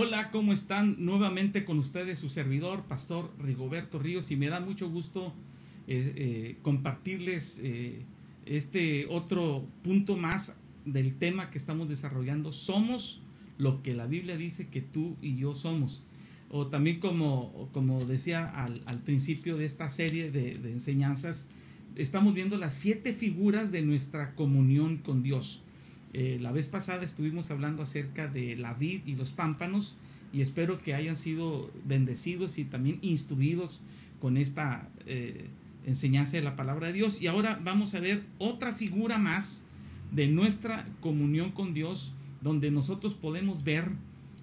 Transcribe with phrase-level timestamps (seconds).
[0.00, 0.94] Hola, ¿cómo están?
[1.04, 5.34] Nuevamente con ustedes su servidor, Pastor Rigoberto Ríos, y me da mucho gusto
[5.88, 8.02] eh, eh, compartirles eh,
[8.46, 12.52] este otro punto más del tema que estamos desarrollando.
[12.52, 13.22] Somos
[13.58, 16.04] lo que la Biblia dice que tú y yo somos.
[16.48, 21.48] O también como, como decía al, al principio de esta serie de, de enseñanzas,
[21.96, 25.64] estamos viendo las siete figuras de nuestra comunión con Dios.
[26.14, 29.96] Eh, la vez pasada estuvimos hablando acerca de la vid y los pámpanos
[30.32, 33.82] y espero que hayan sido bendecidos y también instruidos
[34.20, 35.48] con esta eh,
[35.86, 37.20] enseñanza de la palabra de Dios.
[37.20, 39.62] Y ahora vamos a ver otra figura más
[40.10, 43.90] de nuestra comunión con Dios, donde nosotros podemos ver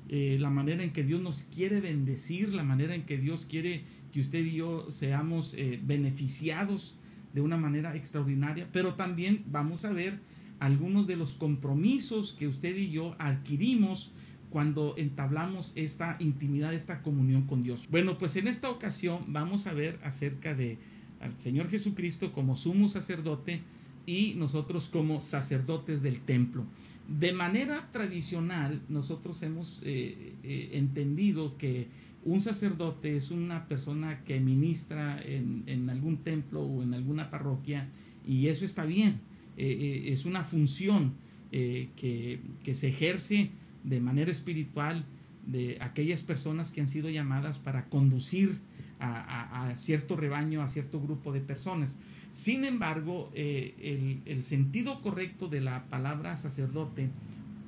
[0.09, 3.83] eh, la manera en que Dios nos quiere bendecir, la manera en que Dios quiere
[4.11, 6.95] que usted y yo seamos beneficiados
[7.33, 10.19] de una manera extraordinaria, pero también vamos a ver
[10.59, 14.11] algunos de los compromisos que usted y yo adquirimos
[14.49, 17.87] cuando entablamos esta intimidad, esta comunión con Dios.
[17.91, 20.77] Bueno, pues en esta ocasión vamos a ver acerca de
[21.19, 23.61] al Señor Jesucristo como sumo sacerdote
[24.05, 26.63] y nosotros como sacerdotes del templo.
[27.07, 31.87] De manera tradicional, nosotros hemos eh, eh, entendido que
[32.23, 37.89] un sacerdote es una persona que ministra en, en algún templo o en alguna parroquia
[38.25, 39.19] y eso está bien
[39.57, 41.13] eh, eh, es una función
[41.51, 43.51] eh, que, se ejerce
[43.83, 45.05] de manera espiritual
[45.45, 48.59] de aquellas personas que han sido llamadas para conducir
[48.99, 51.99] a, cierto rebaño, a cierto grupo de personas.
[52.31, 57.09] Sin embargo, el, el, sentido correcto de la palabra sacerdote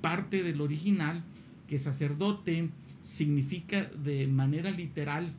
[0.02, 1.24] parte del original,
[1.68, 2.70] que sacerdote
[3.02, 5.32] significa de manera literal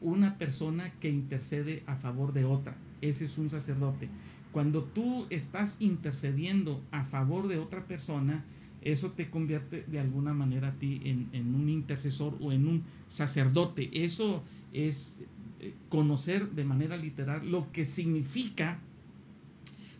[0.00, 2.76] una persona que intercede a favor de otra.
[3.00, 4.08] Ese es un sacerdote.
[4.52, 8.44] Cuando tú estás intercediendo a favor de otra persona,
[8.82, 14.04] eso te convierte de alguna manera a ti en, un intercesor o en un sacerdote.
[14.04, 14.42] Eso
[14.72, 15.20] es
[15.60, 18.78] eh, conocer de manera literal lo que significa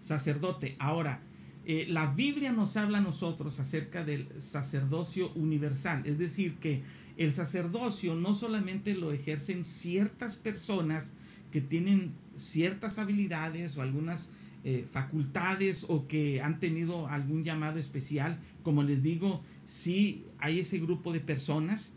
[0.00, 0.76] sacerdote.
[0.78, 1.20] Ahora,
[1.64, 6.82] eh, la Biblia nos habla a nosotros acerca del sacerdocio universal, es decir, que
[7.16, 11.12] el sacerdocio no solamente lo ejercen ciertas personas
[11.52, 14.30] que tienen ciertas habilidades o algunas
[14.64, 18.38] eh, facultades o que han tenido algún llamado especial.
[18.62, 21.94] Como les digo, sí hay ese grupo de personas,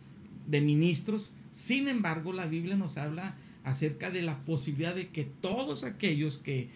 [0.47, 1.33] de ministros.
[1.51, 6.69] Sin embargo, la Biblia nos habla acerca de la posibilidad de que todos aquellos que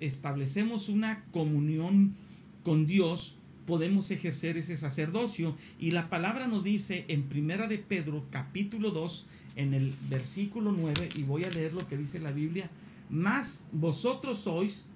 [0.00, 2.14] establecemos una comunión
[2.62, 3.36] con Dios,
[3.66, 5.54] podemos ejercer ese sacerdocio.
[5.78, 11.10] Y la palabra nos dice en Primera de Pedro, capítulo 2, en el versículo 9,
[11.16, 12.70] y voy a leer lo que dice la Biblia,
[13.10, 14.86] más vosotros sois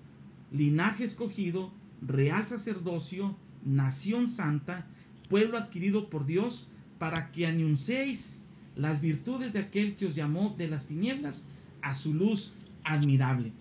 [0.52, 4.86] linaje escogido, real sacerdocio, nación santa,
[5.28, 6.68] pueblo adquirido por Dios,
[6.98, 8.44] para que anunciéis
[8.76, 11.46] las virtudes de aquel que os llamó de las tinieblas
[11.80, 12.54] a su luz
[12.84, 13.52] admirable.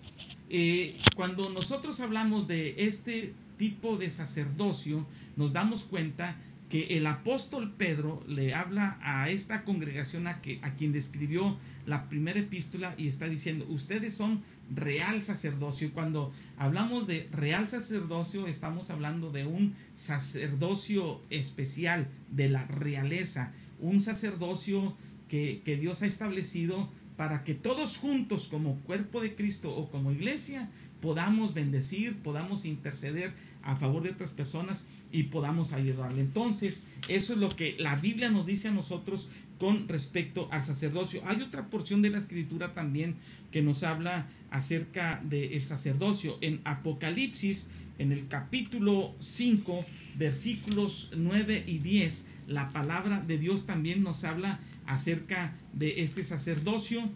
[0.48, 6.36] Eh, cuando nosotros hablamos de este tipo de sacerdocio, nos damos cuenta
[6.72, 12.08] que el apóstol Pedro le habla a esta congregación a, que, a quien describió la
[12.08, 14.42] primera epístola y está diciendo, ustedes son
[14.74, 15.88] real sacerdocio.
[15.88, 23.52] Y cuando hablamos de real sacerdocio, estamos hablando de un sacerdocio especial, de la realeza,
[23.78, 24.96] un sacerdocio
[25.28, 26.88] que, que Dios ha establecido
[27.18, 30.70] para que todos juntos como cuerpo de Cristo o como iglesia
[31.02, 36.22] podamos bendecir, podamos interceder a favor de otras personas y podamos ayudarle.
[36.22, 39.28] Entonces, eso es lo que la Biblia nos dice a nosotros
[39.58, 41.22] con respecto al sacerdocio.
[41.26, 43.14] Hay otra porción de la escritura también
[43.52, 46.36] que nos habla acerca del sacerdocio.
[46.40, 47.68] En Apocalipsis,
[47.98, 49.84] en el capítulo 5,
[50.16, 57.08] versículos 9 y 10, la palabra de Dios también nos habla acerca de este sacerdocio.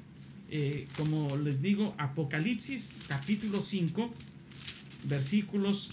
[0.49, 4.09] Eh, como les digo, Apocalipsis capítulo 5,
[5.09, 5.91] versículos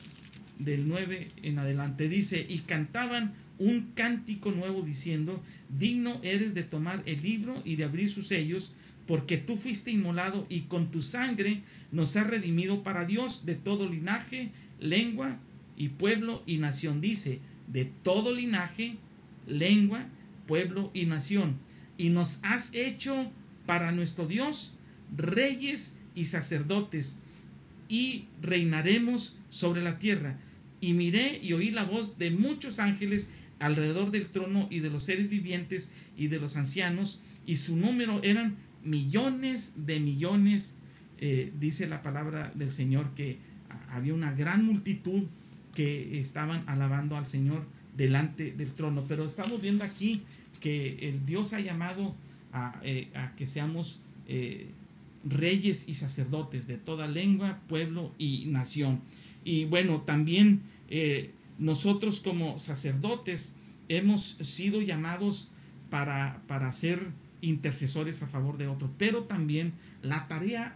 [0.59, 2.09] del 9 en adelante.
[2.09, 7.83] Dice, y cantaban un cántico nuevo diciendo, digno eres de tomar el libro y de
[7.83, 8.73] abrir sus sellos,
[9.07, 11.61] porque tú fuiste inmolado y con tu sangre
[11.91, 15.39] nos has redimido para Dios de todo linaje, lengua
[15.77, 17.01] y pueblo y nación.
[17.01, 18.95] Dice, de todo linaje,
[19.47, 20.07] lengua,
[20.47, 21.57] pueblo y nación.
[21.97, 23.31] Y nos has hecho
[23.65, 24.73] para nuestro Dios
[25.15, 27.17] reyes y sacerdotes
[27.88, 30.39] y reinaremos sobre la tierra.
[30.83, 35.03] Y miré y oí la voz de muchos ángeles alrededor del trono y de los
[35.03, 40.75] seres vivientes y de los ancianos, y su número eran millones de millones,
[41.19, 43.38] eh, dice la palabra del Señor, que
[43.91, 45.24] había una gran multitud
[45.74, 47.65] que estaban alabando al Señor
[47.95, 49.06] delante del trono.
[49.07, 50.24] Pero estamos viendo aquí
[50.59, 52.13] que el Dios ha llamado
[52.51, 53.07] a, eh,
[53.38, 54.68] que seamos eh,
[55.24, 59.00] reyes y sacerdotes de toda lengua, pueblo y nación.
[59.45, 60.62] Y bueno, también
[60.95, 63.55] eh, nosotros como sacerdotes
[63.89, 65.49] hemos sido llamados
[65.89, 66.99] para, para ser
[67.41, 69.73] intercesores a favor de otros, pero también
[70.03, 70.75] la tarea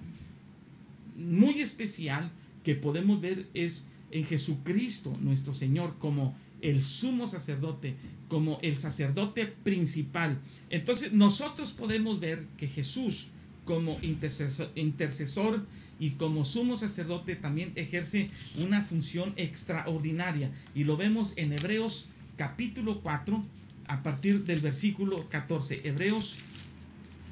[1.16, 2.32] muy especial
[2.64, 7.96] que podemos ver es en Jesucristo nuestro Señor como el sumo sacerdote,
[8.28, 10.42] como el sacerdote principal.
[10.72, 13.28] Entonces nosotros podemos ver que Jesús
[13.66, 15.68] como intercesor, intercesor
[16.00, 20.52] y como sumo sacerdote también ejerce una función extraordinaria.
[20.76, 23.44] Y lo vemos en Hebreos capítulo 4
[23.88, 25.82] a partir del versículo 14.
[25.88, 26.38] Hebreos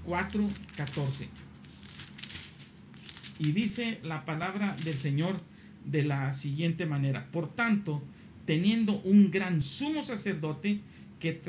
[0.05, 0.47] 4,
[0.77, 1.27] 14.
[3.39, 5.37] Y dice la palabra del Señor
[5.85, 7.27] de la siguiente manera.
[7.31, 8.01] Por tanto,
[8.45, 10.79] teniendo un gran sumo sacerdote
[11.19, 11.41] que,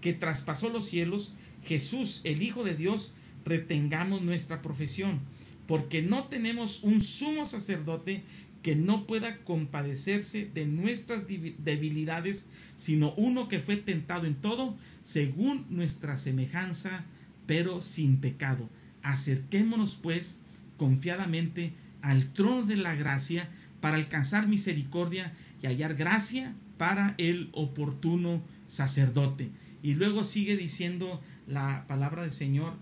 [0.00, 1.34] que traspasó los cielos,
[1.64, 3.14] Jesús, el Hijo de Dios,
[3.44, 5.20] retengamos nuestra profesión,
[5.66, 8.24] porque no tenemos un sumo sacerdote
[8.62, 12.46] que no pueda compadecerse de nuestras debilidades,
[12.76, 17.04] sino uno que fue tentado en todo según nuestra semejanza,
[17.46, 18.68] pero sin pecado.
[19.02, 20.40] Acerquémonos pues
[20.76, 28.42] confiadamente al trono de la gracia para alcanzar misericordia y hallar gracia para el oportuno
[28.66, 29.50] sacerdote.
[29.82, 32.74] Y luego sigue diciendo la palabra del Señor,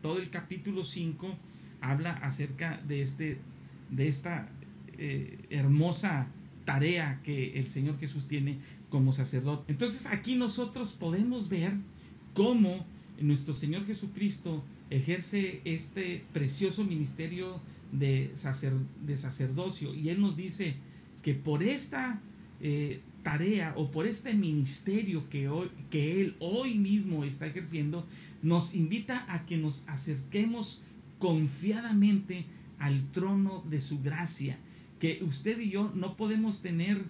[0.00, 1.38] todo el capítulo 5
[1.80, 3.38] habla acerca de, este,
[3.90, 4.48] de esta
[4.98, 6.28] eh, hermosa
[6.64, 8.58] tarea que el Señor Jesús tiene
[8.88, 9.72] como sacerdote.
[9.72, 11.74] Entonces aquí nosotros podemos ver
[12.34, 12.86] cómo
[13.20, 17.60] nuestro Señor Jesucristo ejerce este precioso ministerio
[17.92, 18.32] de,
[19.04, 20.76] de sacerdocio y Él nos dice
[21.22, 22.20] que por esta
[22.60, 28.06] eh, tarea o por este ministerio que, hoy, que Él hoy mismo está ejerciendo,
[28.42, 30.82] nos invita a que nos acerquemos
[31.26, 32.44] confiadamente
[32.78, 34.60] al trono de su gracia,
[35.00, 37.02] que usted y yo no podemos tener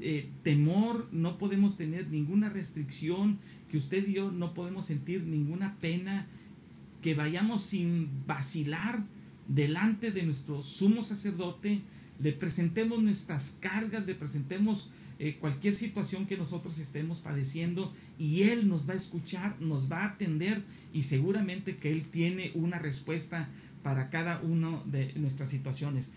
[0.00, 5.74] eh, temor, no podemos tener ninguna restricción, que usted y yo no podemos sentir ninguna
[5.80, 6.28] pena,
[7.02, 9.02] que vayamos sin vacilar
[9.48, 11.80] delante de nuestro sumo sacerdote,
[12.18, 18.68] le presentemos nuestras cargas, le presentemos eh, cualquier situación que nosotros estemos padeciendo y Él
[18.68, 20.62] nos va a escuchar, nos va a atender
[20.92, 23.48] y seguramente que Él tiene una respuesta
[23.82, 26.12] para cada una de nuestras situaciones.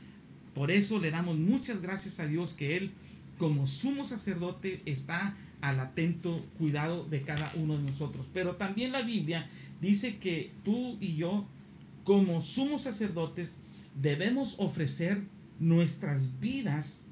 [0.53, 2.91] Por eso le damos muchas gracias a Dios que Él
[3.38, 8.27] como sumo sacerdote está al atento cuidado de cada uno de nosotros.
[8.33, 9.49] Pero también la Biblia
[9.81, 11.47] dice que tú y yo
[12.03, 13.57] como sumos sacerdotes
[14.01, 15.21] debemos ofrecer
[15.59, 17.04] nuestras vidas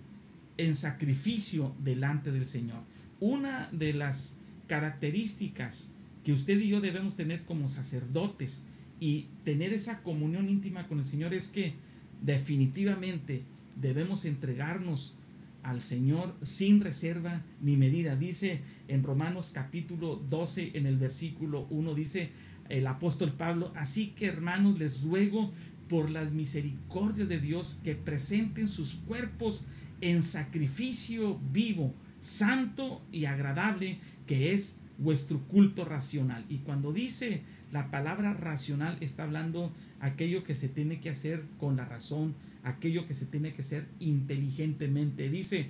[0.57, 2.83] en sacrificio delante del Señor.
[3.19, 4.37] Una de las
[4.67, 5.91] características
[6.23, 8.65] que usted y yo debemos tener como sacerdotes
[8.99, 11.75] y tener esa comunión íntima con el Señor es que
[12.21, 13.43] definitivamente
[13.75, 15.15] debemos entregarnos
[15.63, 18.15] al Señor sin reserva ni medida.
[18.15, 22.31] Dice en Romanos capítulo 12 en el versículo 1 dice,
[22.69, 25.51] el apóstol Pablo, así que hermanos les ruego
[25.89, 29.65] por las misericordias de Dios que presenten sus cuerpos
[30.01, 36.45] en sacrificio vivo, santo y agradable, que es vuestro culto racional.
[36.49, 41.75] Y cuando dice la palabra racional, está hablando aquello que se tiene que hacer con
[41.77, 45.29] la razón, aquello que se tiene que hacer inteligentemente.
[45.29, 45.69] Dice,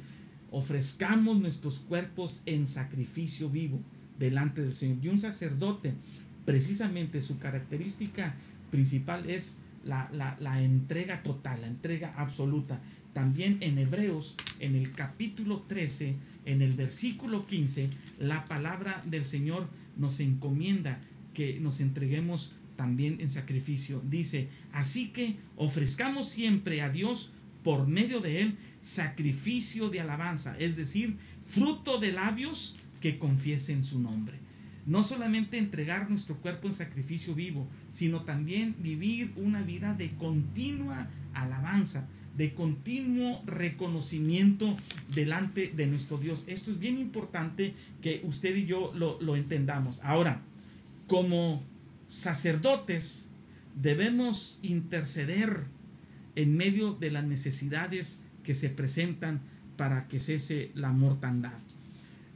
[0.51, 3.81] ofrezcamos nuestros cuerpos en sacrificio vivo
[4.17, 4.97] delante del Señor.
[5.03, 5.93] Y un sacerdote
[6.45, 8.35] precisamente su característica
[8.71, 12.81] principal es la, la, entrega total, la entrega absoluta.
[13.13, 16.15] También en Hebreos, en el capítulo 13,
[16.45, 17.89] en el versículo 15,
[18.19, 20.99] la palabra del Señor nos encomienda
[21.33, 24.01] que nos entreguemos también en sacrificio.
[24.03, 27.31] Dice, así que ofrezcamos siempre a Dios
[27.63, 33.99] por medio de Él sacrificio de alabanza, es decir, fruto de labios que confiesen su
[33.99, 34.44] nombre
[34.85, 41.09] no solamente entregar nuestro cuerpo en sacrificio vivo, sino también vivir una vida de continua
[41.33, 44.77] alabanza, de continuo reconocimiento
[45.13, 46.45] delante de nuestro Dios.
[46.47, 50.01] Esto es bien importante que usted y yo lo, lo entendamos.
[50.03, 50.41] Ahora,
[51.07, 51.63] como
[52.07, 53.31] sacerdotes,
[53.81, 55.63] debemos interceder
[56.35, 59.41] en medio de las necesidades que se presentan
[59.77, 61.57] para que cese la mortandad.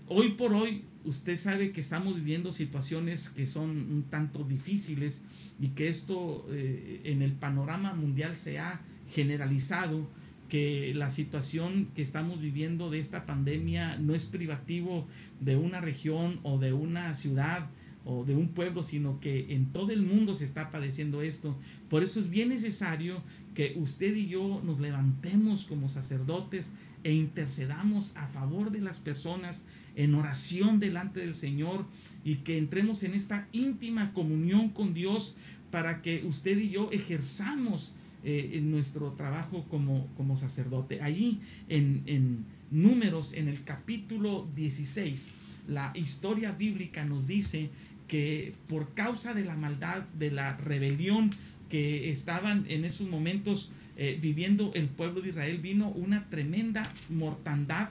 [0.07, 5.23] Hoy por hoy usted sabe que estamos viviendo situaciones que son un tanto difíciles
[5.59, 10.07] y que esto eh, en el panorama mundial se ha generalizado,
[10.49, 15.07] que la situación que estamos viviendo de esta pandemia no es privativo
[15.39, 17.69] de una región o de una ciudad
[18.03, 21.55] o de un pueblo, sino que en todo el mundo se está padeciendo esto.
[21.89, 23.21] Por eso es bien necesario
[23.53, 29.67] que usted y yo nos levantemos como sacerdotes e intercedamos a favor de las personas
[29.99, 31.85] en oración delante del Señor
[32.23, 35.35] y que entremos en esta íntima comunión con Dios
[35.71, 41.01] para que usted y yo ejerzamos eh, en nuestro trabajo como, como sacerdote.
[41.01, 45.31] Allí en, en números, en el capítulo 16,
[45.67, 47.69] la historia bíblica nos dice
[48.07, 51.29] que por causa de la maldad, de la rebelión
[51.67, 57.89] que estaban en esos momentos eh, viviendo el pueblo de Israel, vino una tremenda mortandad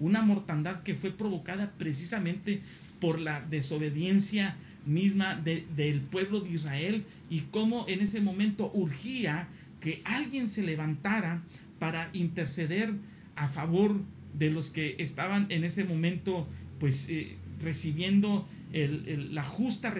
[0.00, 2.62] una mortandad que fue provocada precisamente
[2.98, 9.48] por la desobediencia misma del pueblo de Israel y cómo en ese momento urgía
[9.80, 11.42] que alguien se levantara
[11.78, 12.94] para interceder
[13.36, 14.00] a favor
[14.38, 19.94] de los que estaban en ese momento pues eh, recibiendo la justa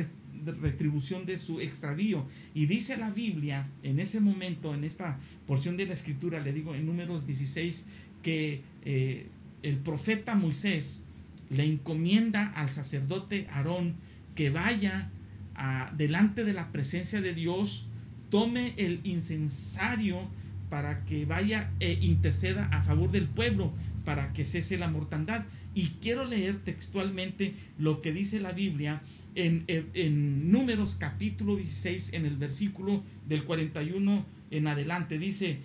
[0.45, 2.26] retribución de su extravío.
[2.54, 6.75] Y dice la Biblia en ese momento, en esta porción de la escritura, le digo
[6.75, 7.87] en números 16,
[8.23, 9.26] que eh,
[9.62, 11.05] el profeta Moisés
[11.50, 13.97] le encomienda al sacerdote Aarón
[14.35, 15.11] que vaya
[15.55, 17.88] a, delante de la presencia de Dios,
[18.31, 20.31] tome el incensario
[20.71, 23.73] para que vaya e interceda a favor del pueblo,
[24.05, 25.45] para que cese la mortandad.
[25.75, 29.02] Y quiero leer textualmente lo que dice la Biblia
[29.35, 35.19] en, en, Números capítulo 16, en el versículo del 41 en adelante.
[35.19, 35.59] Dice,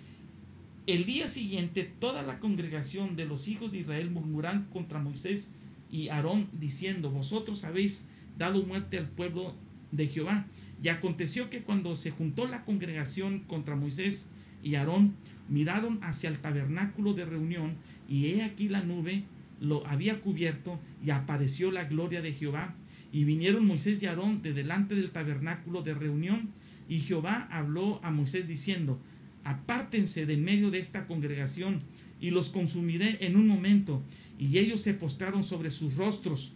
[0.86, 5.52] el día siguiente toda la congregación de los hijos de Israel murmuran contra Moisés
[5.90, 8.06] y Aarón diciendo, vosotros habéis
[8.38, 9.54] dado muerte al pueblo
[9.90, 10.46] de Jehová.
[10.82, 14.30] Y aconteció que cuando se juntó la congregación contra Moisés
[14.62, 15.14] y Aarón,
[15.48, 17.76] miraron hacia el tabernáculo de reunión
[18.08, 19.24] y he aquí la nube
[19.60, 22.74] lo había cubierto y apareció la gloria de Jehová.
[23.10, 26.50] Y vinieron Moisés y Aarón de delante del tabernáculo de reunión
[26.88, 29.00] y Jehová habló a Moisés diciendo,
[29.46, 31.80] apártense de medio de esta congregación
[32.20, 34.02] y los consumiré en un momento.
[34.38, 36.52] Y ellos se postraron sobre sus rostros.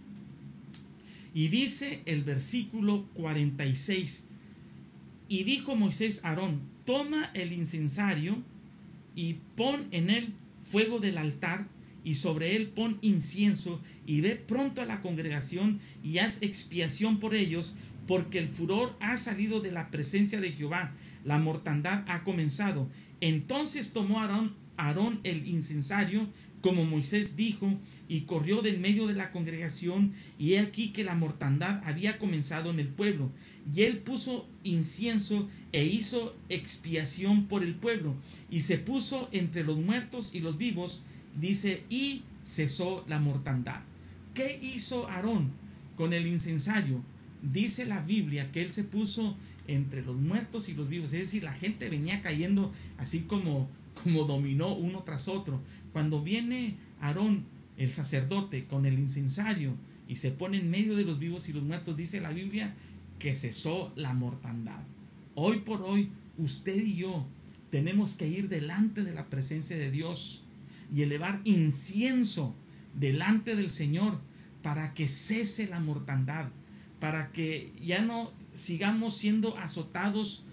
[1.32, 4.26] Y dice el versículo 46,
[5.28, 8.42] y dijo Moisés a Aarón, toma el incensario
[9.14, 11.68] y pon en él fuego del altar
[12.02, 17.36] y sobre él pon incienso y ve pronto a la congregación y haz expiación por
[17.36, 17.76] ellos,
[18.08, 20.92] porque el furor ha salido de la presencia de Jehová
[21.24, 22.88] la mortandad ha comenzado.
[23.20, 26.28] Entonces tomó Aarón, el incensario,
[26.60, 31.04] como Moisés dijo, y corrió de en medio de la congregación, y he aquí que
[31.04, 33.30] la mortandad había comenzado en el pueblo.
[33.74, 38.14] Y él puso incienso e hizo expiación por el pueblo,
[38.50, 41.02] y se puso entre los muertos y los vivos,
[41.38, 43.82] dice, y cesó la mortandad.
[44.34, 45.50] ¿Qué hizo Aarón
[45.96, 47.02] con el incensario?
[47.42, 49.36] Dice la Biblia que él se puso
[49.70, 51.12] entre los muertos y los vivos.
[51.12, 53.68] Es decir, la gente venía cayendo así como,
[54.02, 55.60] como dominó uno tras otro.
[55.92, 57.44] Cuando viene Aarón,
[57.76, 59.74] el sacerdote, con el incensario
[60.08, 62.74] y se pone en medio de los vivos y los muertos, dice la Biblia
[63.18, 64.82] que cesó la mortandad.
[65.34, 67.26] Hoy por hoy, usted y yo
[67.70, 70.42] tenemos que ir delante de la presencia de Dios
[70.94, 72.54] y elevar incienso
[72.98, 74.18] delante del Señor
[74.62, 76.48] para que cese la mortandad,
[76.98, 80.44] para que ya no sigamos siendo azotados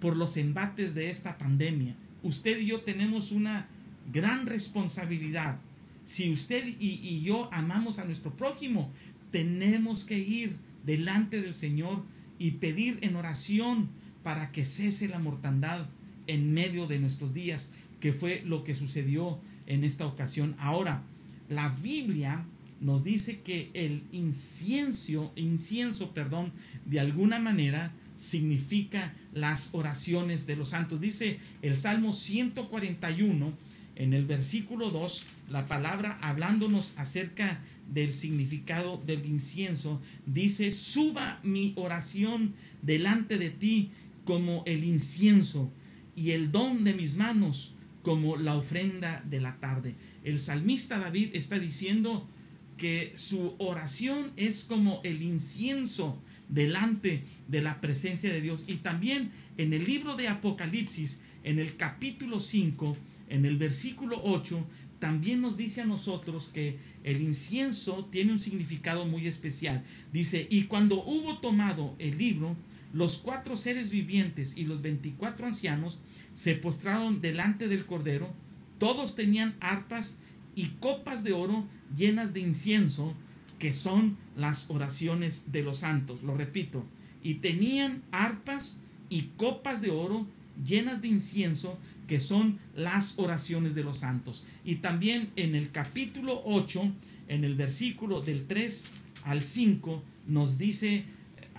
[0.00, 1.96] por los embates de esta pandemia.
[2.22, 3.68] Usted y yo tenemos una
[4.12, 5.58] gran responsabilidad.
[6.04, 8.92] Si usted y, yo amamos a nuestro prójimo,
[9.30, 12.04] tenemos que ir delante del Señor
[12.38, 13.88] y pedir en oración
[14.22, 15.86] para que cese la mortandad
[16.26, 20.54] en medio de nuestros días, que fue lo que sucedió en esta ocasión.
[20.58, 21.02] Ahora,
[21.48, 22.44] la Biblia
[22.80, 26.52] nos dice que el incienso, incienso, perdón,
[26.84, 31.00] de alguna manera significa las oraciones de los santos.
[31.00, 33.52] Dice el Salmo 141
[33.96, 37.60] en el versículo 2, la palabra hablándonos acerca
[37.92, 43.90] del significado del incienso, dice, suba mi oración delante de ti
[44.24, 45.70] como el incienso
[46.16, 49.94] y el don de mis manos como la ofrenda de la tarde.
[50.24, 52.28] El salmista David está diciendo
[52.76, 58.64] que su oración es como el incienso delante de la presencia de Dios.
[58.68, 62.96] Y también en el libro de Apocalipsis, en el capítulo 5,
[63.28, 64.66] en el versículo 8,
[64.98, 69.84] también nos dice a nosotros que el incienso tiene un significado muy especial.
[70.12, 72.56] Dice, y cuando hubo tomado el libro,
[72.92, 76.00] los cuatro seres vivientes y los veinticuatro ancianos
[76.34, 78.32] se postraron delante del Cordero,
[78.78, 80.18] todos tenían arpas
[80.56, 81.64] y copas de oro
[81.96, 83.14] llenas de incienso,
[83.60, 86.24] que son las oraciones de los santos.
[86.24, 86.84] Lo repito,
[87.22, 90.26] y tenían arpas y copas de oro
[90.64, 94.44] llenas de incienso, que son las oraciones de los santos.
[94.64, 96.92] Y también en el capítulo 8,
[97.28, 98.86] en el versículo del 3
[99.24, 101.04] al 5, nos dice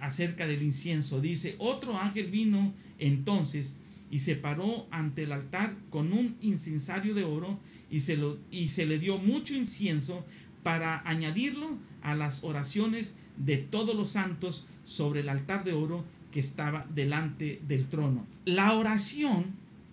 [0.02, 1.22] acerca del incienso.
[1.22, 3.78] Dice, otro ángel vino entonces
[4.10, 7.60] y se paró ante el altar con un incensario de oro
[7.90, 10.26] y se, lo, y se le dio mucho incienso
[10.64, 16.40] para añadirlo a las oraciones de todos los santos sobre el altar de oro que
[16.40, 18.26] estaba delante del trono.
[18.46, 19.46] La oración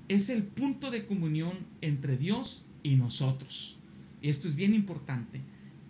[0.08, 3.78] es el punto de comunión entre Dios y nosotros.
[4.22, 5.40] Esto es bien importante.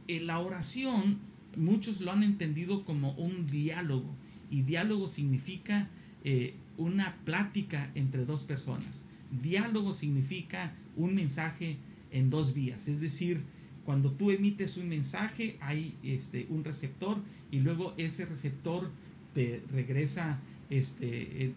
[0.08, 1.18] Eh, la oración
[1.56, 4.14] muchos lo han entendido como un diálogo
[4.50, 5.88] y diálogo significa
[6.24, 9.04] eh, una plática entre dos personas.
[9.42, 11.76] Diálogo significa un mensaje
[12.10, 13.42] en dos vías, es decir,
[13.84, 17.18] cuando tú emites un mensaje hay este, un receptor
[17.50, 18.90] y luego ese receptor
[19.34, 20.40] te regresa
[20.70, 21.52] este,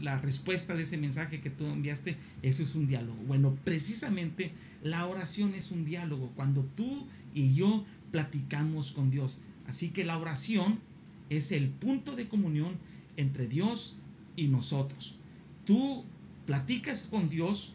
[0.00, 3.16] la respuesta de ese mensaje que tú enviaste, eso es un diálogo.
[3.26, 9.40] Bueno, precisamente la oración es un diálogo, cuando tú y yo platicamos con Dios.
[9.66, 10.78] Así que la oración
[11.30, 12.76] es el punto de comunión
[13.16, 13.96] entre Dios
[14.36, 15.16] y nosotros.
[15.64, 16.04] Tú
[16.46, 17.74] platicas con Dios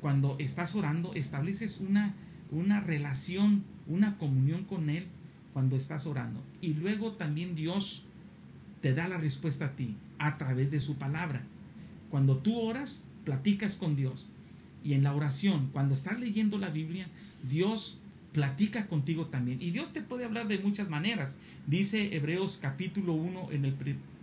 [0.00, 2.14] cuando estás orando, estableces una,
[2.50, 5.06] una relación, una comunión con Él
[5.52, 6.42] cuando estás orando.
[6.60, 8.04] Y luego también Dios
[8.80, 11.42] te da la respuesta a ti a través de su palabra.
[12.10, 14.28] Cuando tú oras, platicas con Dios.
[14.84, 17.08] Y en la oración, cuando estás leyendo la Biblia,
[17.48, 17.98] Dios
[18.32, 19.62] platica contigo también.
[19.62, 21.38] Y Dios te puede hablar de muchas maneras.
[21.66, 23.74] Dice Hebreos capítulo 1 en el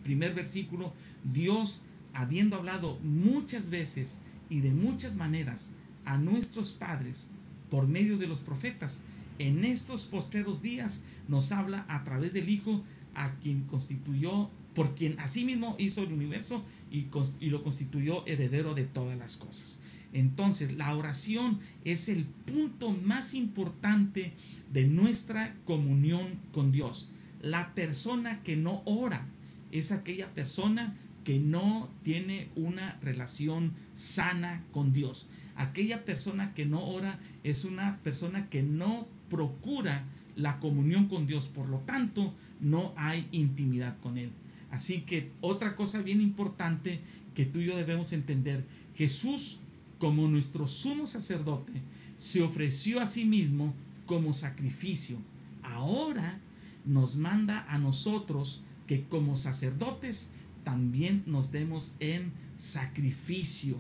[0.10, 0.92] primer versículo,
[1.24, 1.84] Dios,
[2.16, 4.18] habiendo hablado muchas veces
[4.50, 5.70] y de muchas maneras
[6.04, 7.28] a nuestros padres
[7.70, 9.02] por medio de los profetas,
[9.38, 15.20] en estos postreros días nos habla a través del Hijo, a quien constituyó, por quien
[15.20, 17.06] asimismo hizo el universo y,
[17.40, 19.80] y lo constituyó heredero de todas las cosas.
[20.12, 24.34] Entonces, la oración es el punto más importante
[24.74, 27.12] de nuestra comunión con Dios.
[27.44, 29.28] La persona que no ora
[29.72, 35.30] es aquella persona que no tiene una relación sana con Dios.
[35.56, 40.06] Aquella persona que no ora es una persona que no procura
[40.36, 41.48] la comunión con Dios.
[41.48, 44.32] Por lo tanto, no hay intimidad con Él.
[44.72, 47.02] Así que otra cosa bien importante
[47.36, 49.60] que tú y yo debemos entender, Jesús
[49.98, 51.74] como nuestro sumo sacerdote,
[52.18, 53.74] se ofreció a sí mismo
[54.06, 55.18] como sacrificio.
[55.62, 56.40] Ahora
[56.86, 60.32] nos manda a nosotros que como sacerdotes
[60.64, 63.78] también nos demos en sacrificio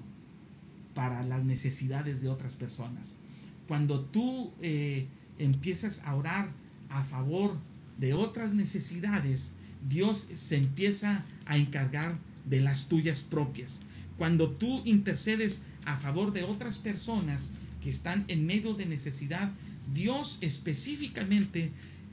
[0.93, 3.17] para las necesidades de otras personas.
[3.67, 5.07] Cuando tú eh,
[5.39, 6.51] empiezas a orar
[6.89, 7.57] a favor
[7.97, 9.53] de otras necesidades,
[9.89, 13.81] Dios se empieza a encargar de las tuyas propias.
[14.15, 17.49] Cuando tú intercedes a favor de otras personas
[17.81, 19.49] que están en medio de necesidad,
[19.91, 21.71] Dios específicamente,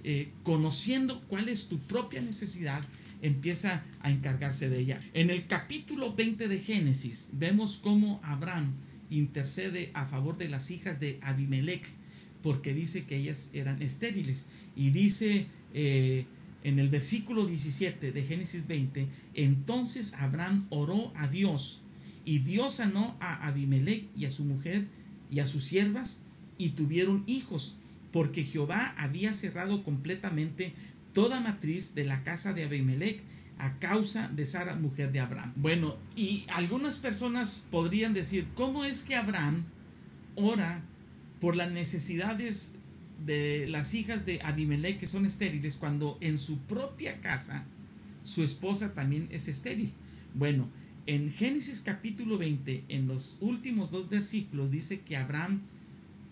[0.09, 2.81] eh, conociendo cuál es tu propia necesidad,
[3.23, 5.01] empieza a encargarse de ella.
[5.14, 8.73] En el capítulo 20 de Génesis vemos cómo Abraham
[9.11, 11.85] intercede a favor de las hijas de Abimelech,
[12.40, 14.47] porque dice que ellas eran estériles.
[14.77, 16.27] Y dice eh,
[16.62, 21.83] en el versículo 17 de Génesis 20, entonces Abraham oró a Dios
[22.25, 24.87] y Dios sanó a Abimelech y a su mujer
[25.33, 26.23] y a sus siervas
[26.59, 27.77] y tuvieron hijos,
[28.16, 30.72] porque Jehová había cerrado completamente
[31.12, 33.20] toda matriz de la casa de Abimelech
[33.59, 35.52] a causa de Sara, mujer de Abraham.
[35.55, 39.64] Bueno, y algunas personas podrían decir, ¿cómo es que Abraham
[40.35, 40.81] ora
[41.42, 42.72] por las necesidades
[43.26, 47.66] de las hijas de Abimelech que son estériles cuando en su propia casa
[48.22, 49.92] su esposa también es estéril?
[50.33, 50.70] Bueno,
[51.05, 55.61] en Génesis capítulo 20, en los últimos dos versículos, dice que Abraham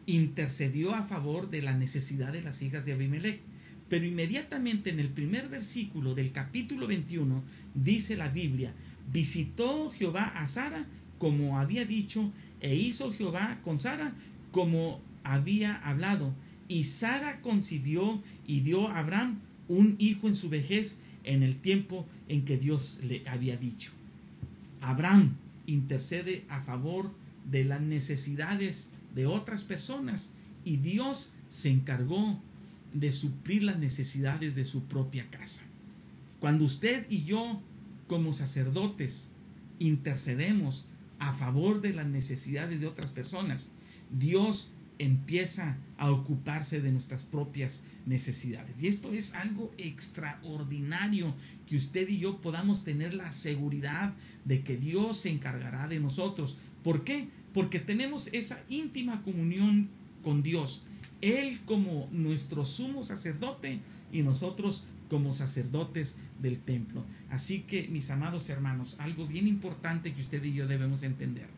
[0.07, 3.41] intercedió a favor de la necesidad de las hijas de Abimelech.
[3.89, 7.43] Pero inmediatamente en el primer versículo del capítulo 21
[7.75, 8.75] dice la Biblia,
[9.13, 10.87] visitó Jehová a Sara
[11.19, 14.15] como había dicho E hizo Jehová con Sara
[14.51, 16.35] como había hablado.
[16.67, 19.39] Y Sara concibió y dio a Abraham
[19.69, 23.93] un hijo en su vejez en el tiempo en que Dios le había dicho.
[24.81, 25.37] Abraham
[25.67, 27.13] intercede a favor
[27.51, 30.33] de las necesidades de otras personas
[30.65, 32.41] y Dios se encargó
[32.93, 35.65] de suplir las necesidades de su propia casa.
[36.41, 37.61] Cuando usted y yo
[38.07, 39.31] como sacerdotes
[39.79, 40.87] intercedemos
[41.19, 43.71] a favor de las necesidades de otras personas,
[44.11, 48.83] Dios empieza a ocuparse de nuestras propias necesidades.
[48.83, 51.35] Y esto es algo extraordinario
[51.67, 56.59] que usted y yo podamos tener la seguridad de que Dios se encargará de nosotros.
[56.83, 57.29] ¿Por qué?
[57.55, 59.89] Porque tenemos esa íntima comunión
[60.23, 60.83] con Dios.
[61.23, 63.81] Él como nuestro sumo sacerdote
[64.13, 67.05] y nosotros como sacerdotes del templo.
[67.31, 71.49] Así que, mis amados hermanos, algo bien importante que usted y yo debemos entender.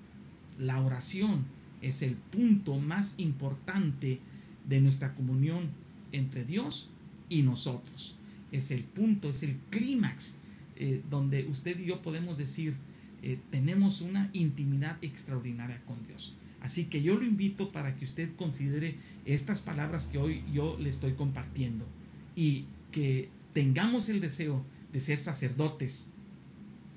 [0.59, 1.45] La oración
[1.83, 4.21] es el punto más importante
[4.69, 5.71] de nuestra comunión
[6.13, 6.91] entre Dios
[7.29, 8.17] y nosotros.
[8.53, 10.39] Es el punto, es el clímax
[10.77, 12.77] eh, donde usted y yo podemos decir,
[13.23, 16.35] eh, tenemos una intimidad extraordinaria con Dios.
[16.61, 20.89] Así que yo lo invito para que usted considere estas palabras que hoy yo le
[20.89, 21.87] estoy compartiendo
[22.35, 26.11] y que tengamos el deseo de ser sacerdotes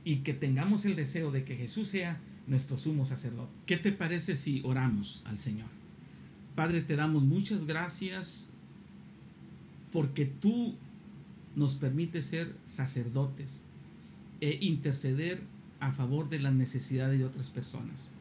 [0.04, 3.52] y que tengamos el deseo de que Jesús sea nuestro sumo sacerdote.
[3.66, 5.70] ¿Qué te parece si oramos al Señor?
[6.56, 8.50] Padre, te damos muchas gracias
[9.92, 10.76] porque tú
[11.56, 13.64] nos permites ser sacerdotes
[14.42, 15.42] e interceder
[15.80, 18.12] a favor de las necesidades de otras personas.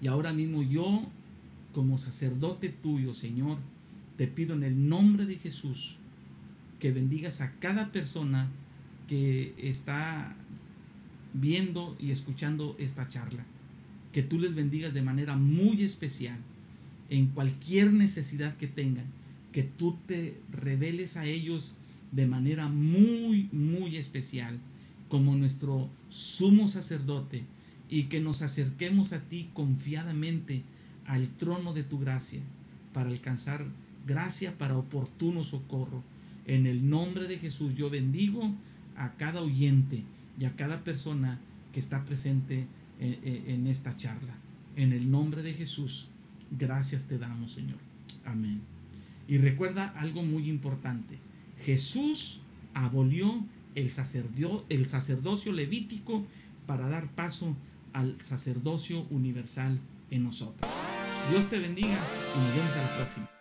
[0.00, 1.06] Y ahora mismo yo,
[1.72, 3.58] como sacerdote tuyo, Señor,
[4.16, 5.96] te pido en el nombre de Jesús
[6.78, 8.50] que bendigas a cada persona
[9.08, 10.36] que está
[11.32, 13.44] viendo y escuchando esta charla.
[14.12, 16.38] Que tú les bendigas de manera muy especial
[17.10, 19.06] en cualquier necesidad que tengan.
[19.52, 21.76] Que tú te reveles a ellos
[22.12, 24.58] de manera muy, muy especial
[25.08, 27.44] como nuestro sumo sacerdote
[27.88, 30.62] y que nos acerquemos a ti confiadamente
[31.06, 32.40] al trono de tu gracia
[32.92, 33.66] para alcanzar
[34.06, 36.02] gracia para oportuno socorro.
[36.46, 38.54] En el nombre de Jesús yo bendigo
[38.96, 40.04] a cada oyente
[40.38, 41.40] y a cada persona
[41.72, 42.66] que está presente
[43.00, 44.34] en, esta charla.
[44.76, 46.08] En el nombre de Jesús,
[46.50, 47.78] gracias te damos, Señor.
[48.24, 48.60] Amén.
[49.28, 51.18] Y recuerda algo muy importante.
[51.58, 52.40] Jesús
[52.74, 53.44] abolió
[53.76, 53.92] el,
[54.68, 56.26] el sacerdocio levítico
[56.66, 57.56] para dar paso
[57.92, 59.78] al sacerdocio universal
[60.10, 60.70] en nosotros.
[61.30, 63.35] Dios te bendiga y nos vemos a la próxima.